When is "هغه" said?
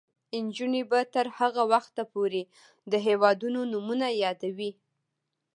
1.37-1.63